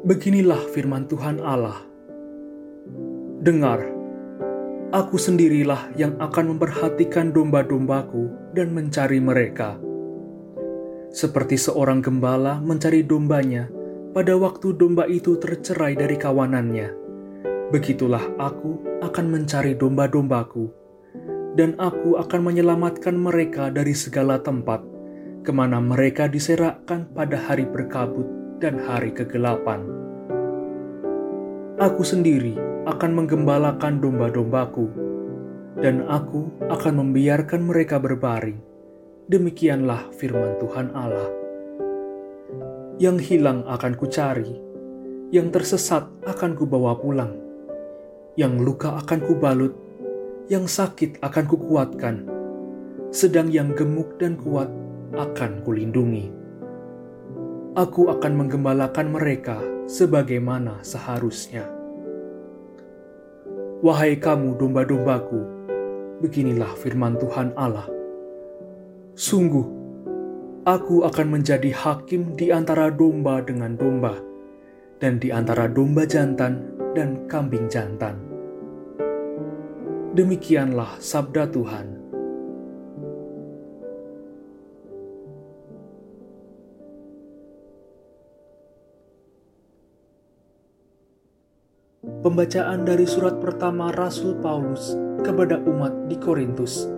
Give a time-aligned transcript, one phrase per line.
[0.00, 1.76] Beginilah firman Tuhan Allah.
[3.44, 3.84] Dengar,
[4.94, 9.74] aku sendirilah yang akan memperhatikan domba-dombaku dan mencari mereka.
[11.10, 13.66] Seperti seorang gembala mencari dombanya
[14.14, 16.88] pada waktu domba itu tercerai dari kawanannya,
[17.72, 20.70] begitulah aku akan mencari domba-dombaku,
[21.56, 24.84] dan aku akan menyelamatkan mereka dari segala tempat,
[25.42, 28.28] ke mana mereka diserakkan pada hari berkabut
[28.60, 29.84] dan hari kegelapan.
[31.76, 34.86] Aku sendiri akan menggembalakan domba-dombaku,
[35.82, 38.62] dan aku akan membiarkan mereka berbaring.
[39.26, 41.28] Demikianlah firman Tuhan Allah.
[43.02, 44.54] Yang hilang akan kucari,
[45.34, 47.34] yang tersesat akan kubawa pulang,
[48.38, 49.74] yang luka akan kubalut,
[50.46, 52.16] yang sakit akan kukuatkan,
[53.10, 54.70] sedang yang gemuk dan kuat
[55.12, 56.46] akan kulindungi
[57.76, 61.75] aku akan menggembalakan mereka sebagaimana seharusnya.
[63.86, 65.46] Wahai kamu domba-dombaku,
[66.18, 67.86] beginilah firman Tuhan Allah.
[69.14, 69.62] Sungguh,
[70.66, 74.18] aku akan menjadi hakim di antara domba dengan domba,
[74.98, 76.66] dan di antara domba jantan
[76.98, 78.18] dan kambing jantan.
[80.18, 82.05] Demikianlah sabda Tuhan.
[92.26, 96.90] Pembacaan dari surat pertama Rasul Paulus kepada umat di Korintus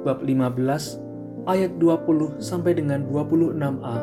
[0.00, 3.96] bab 15 ayat 20 sampai dengan 26a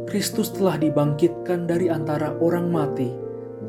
[0.10, 3.14] Kristus telah dibangkitkan dari antara orang mati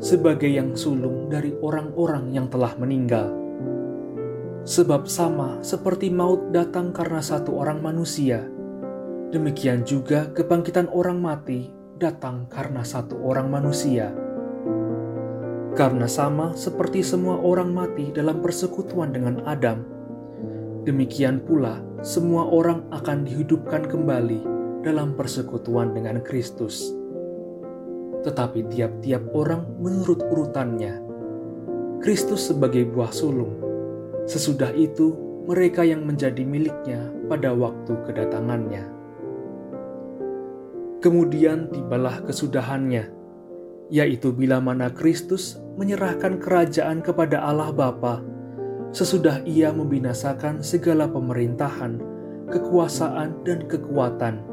[0.01, 3.29] sebagai yang sulung dari orang-orang yang telah meninggal.
[4.65, 8.56] Sebab sama seperti maut datang karena satu orang manusia,
[9.27, 11.67] Demikian juga kebangkitan orang mati
[11.99, 14.15] datang karena satu orang manusia.
[15.75, 19.83] Karena sama seperti semua orang mati dalam persekutuan dengan Adam,
[20.87, 24.41] demikian pula semua orang akan dihidupkan kembali
[24.87, 26.95] dalam persekutuan dengan Kristus.
[28.23, 31.03] Tetapi tiap-tiap orang menurut urutannya.
[31.99, 33.59] Kristus sebagai buah sulung.
[34.23, 35.13] Sesudah itu,
[35.51, 38.96] mereka yang menjadi miliknya pada waktu kedatangannya.
[41.07, 43.07] Kemudian tibalah kesudahannya,
[43.87, 48.19] yaitu bila mana Kristus menyerahkan kerajaan kepada Allah Bapa,
[48.91, 52.03] sesudah ia membinasakan segala pemerintahan,
[52.51, 54.43] kekuasaan, dan kekuatan.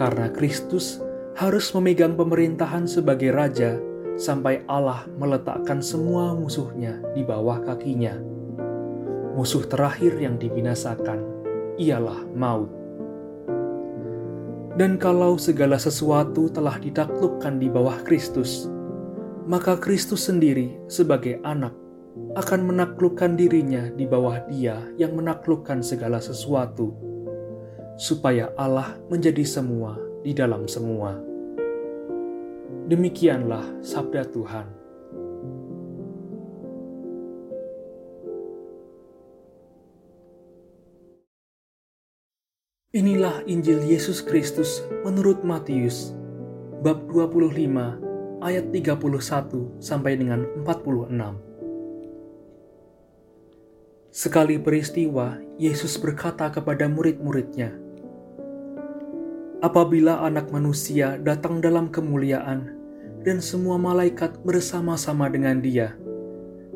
[0.00, 1.04] Karena Kristus
[1.36, 3.76] harus memegang pemerintahan sebagai Raja
[4.16, 8.16] sampai Allah meletakkan semua musuhnya di bawah kakinya.
[9.36, 11.20] Musuh terakhir yang dibinasakan
[11.76, 12.79] ialah maut.
[14.78, 18.70] Dan kalau segala sesuatu telah ditaklukkan di bawah Kristus,
[19.50, 21.74] maka Kristus sendiri sebagai anak
[22.38, 26.94] akan menaklukkan dirinya di bawah Dia yang menaklukkan segala sesuatu,
[27.98, 31.18] supaya Allah menjadi semua di dalam semua.
[32.86, 34.66] Demikianlah sabda Tuhan.
[42.90, 46.10] Inilah Injil Yesus Kristus menurut Matius
[46.82, 51.06] bab 25 ayat 31 sampai dengan 46.
[54.10, 57.78] Sekali peristiwa, Yesus berkata kepada murid-muridnya,
[59.62, 62.74] Apabila anak manusia datang dalam kemuliaan
[63.22, 65.94] dan semua malaikat bersama-sama dengan dia,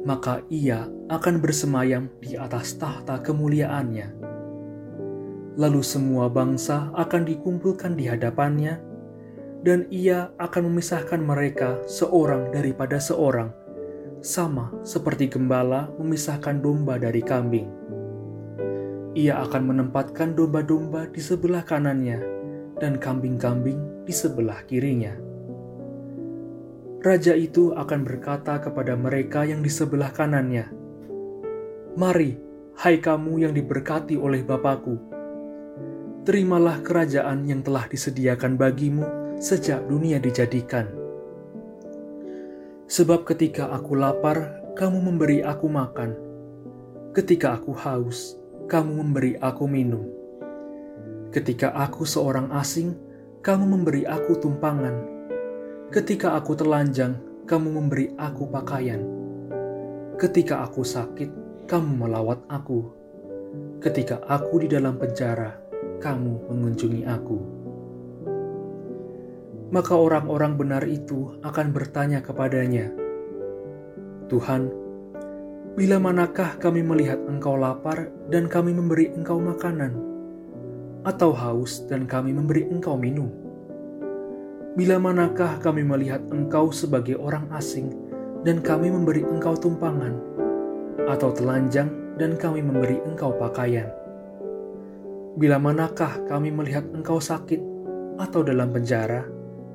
[0.07, 4.24] maka ia akan bersemayam di atas tahta kemuliaannya
[5.55, 8.83] Lalu semua bangsa akan dikumpulkan di hadapannya,
[9.63, 13.55] dan ia akan memisahkan mereka seorang daripada seorang,
[14.19, 17.71] sama seperti gembala memisahkan domba dari kambing.
[19.15, 22.19] Ia akan menempatkan domba-domba di sebelah kanannya
[22.83, 25.15] dan kambing-kambing di sebelah kirinya.
[26.99, 30.67] Raja itu akan berkata kepada mereka yang di sebelah kanannya,
[31.95, 32.35] "Mari,
[32.81, 35.14] hai kamu yang diberkati oleh Bapakku,
[36.25, 39.05] terimalah kerajaan yang telah disediakan bagimu
[39.37, 40.89] sejak dunia dijadikan.
[42.89, 46.17] Sebab ketika aku lapar, kamu memberi aku makan.
[47.13, 48.41] Ketika aku haus,
[48.73, 50.09] kamu memberi aku minum.
[51.29, 52.97] Ketika aku seorang asing,
[53.45, 55.05] kamu memberi aku tumpangan.
[55.93, 59.05] Ketika aku telanjang, kamu memberi aku pakaian.
[60.17, 61.29] Ketika aku sakit,
[61.69, 62.89] kamu melawat aku.
[63.85, 65.64] Ketika aku di dalam penjara,
[66.05, 67.39] kamu mengunjungi aku.
[69.73, 72.93] Maka orang-orang benar itu akan bertanya kepadanya,
[74.29, 74.71] "Tuhan,
[75.75, 79.97] bila manakah kami melihat Engkau lapar dan kami memberi Engkau makanan,
[81.03, 83.33] atau haus dan kami memberi Engkau minum?
[84.79, 87.91] Bila manakah kami melihat Engkau sebagai orang asing
[88.45, 90.15] dan kami memberi Engkau tumpangan,
[91.09, 91.91] atau telanjang
[92.21, 94.04] dan kami memberi Engkau pakaian?"
[95.35, 97.59] Bila manakah kami melihat engkau sakit
[98.23, 99.27] atau dalam penjara,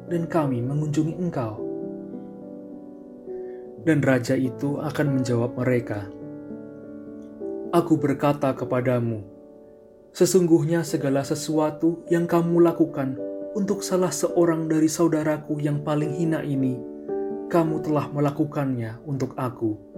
[0.08, 1.60] dan kami mengunjungi engkau?
[3.84, 6.08] Dan raja itu akan menjawab mereka,
[7.76, 9.20] Aku berkata kepadamu,
[10.16, 13.20] sesungguhnya segala sesuatu yang kamu lakukan
[13.52, 16.80] untuk salah seorang dari saudaraku yang paling hina ini,
[17.52, 19.89] kamu telah melakukannya untuk aku.'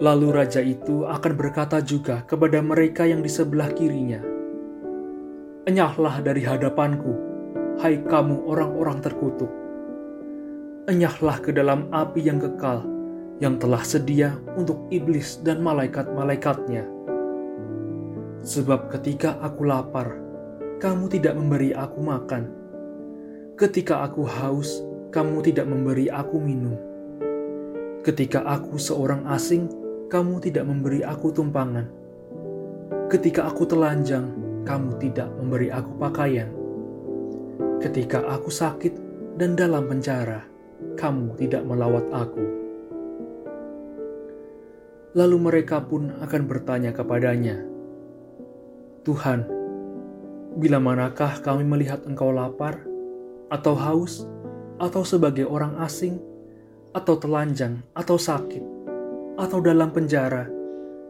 [0.00, 4.40] Lalu raja itu akan berkata juga kepada mereka yang di sebelah kirinya,
[5.68, 7.12] Enyahlah dari hadapanku,
[7.78, 9.52] hai kamu orang-orang terkutuk.
[10.88, 12.80] Enyahlah ke dalam api yang kekal,
[13.44, 16.88] yang telah sedia untuk iblis dan malaikat-malaikatnya.
[18.40, 20.16] Sebab ketika aku lapar,
[20.80, 22.48] kamu tidak memberi aku makan.
[23.60, 24.80] Ketika aku haus,
[25.12, 26.74] kamu tidak memberi aku minum.
[28.00, 29.68] Ketika aku seorang asing,
[30.10, 31.86] kamu tidak memberi aku tumpangan.
[33.06, 34.26] Ketika aku telanjang,
[34.66, 36.50] kamu tidak memberi aku pakaian.
[37.78, 38.92] Ketika aku sakit
[39.38, 40.42] dan dalam penjara,
[40.98, 42.42] kamu tidak melawat aku.
[45.14, 47.62] Lalu mereka pun akan bertanya kepadanya,
[49.02, 49.46] Tuhan,
[50.58, 52.82] bila manakah kami melihat engkau lapar,
[53.50, 54.26] atau haus,
[54.78, 56.18] atau sebagai orang asing,
[56.94, 58.62] atau telanjang, atau sakit,
[59.40, 60.44] atau dalam penjara,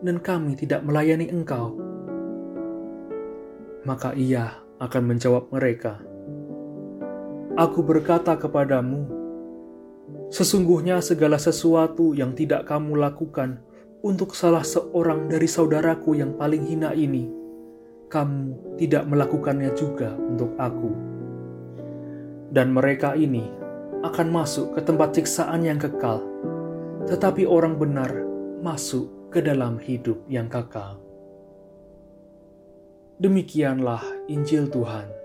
[0.07, 1.75] dan kami tidak melayani engkau.
[3.83, 5.99] Maka ia akan menjawab mereka,
[7.59, 9.05] Aku berkata kepadamu,
[10.31, 13.59] sesungguhnya segala sesuatu yang tidak kamu lakukan
[14.07, 17.27] untuk salah seorang dari saudaraku yang paling hina ini,
[18.09, 20.95] kamu tidak melakukannya juga untuk aku.
[22.55, 23.45] Dan mereka ini
[24.07, 26.23] akan masuk ke tempat siksaan yang kekal,
[27.11, 28.15] tetapi orang benar
[28.63, 31.03] masuk ke dalam hidup yang kekal.
[33.19, 35.20] Demikianlah Injil Tuhan.